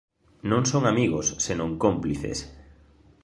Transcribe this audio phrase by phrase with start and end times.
[0.49, 2.37] Non son amigos, senón cómplices.